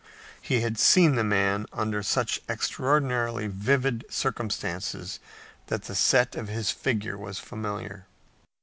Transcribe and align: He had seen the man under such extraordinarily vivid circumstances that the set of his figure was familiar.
He 0.41 0.61
had 0.61 0.79
seen 0.79 1.13
the 1.13 1.23
man 1.23 1.67
under 1.71 2.01
such 2.01 2.41
extraordinarily 2.49 3.45
vivid 3.45 4.03
circumstances 4.09 5.19
that 5.67 5.83
the 5.83 5.93
set 5.93 6.35
of 6.35 6.49
his 6.49 6.71
figure 6.71 7.19
was 7.19 7.37
familiar. 7.37 8.07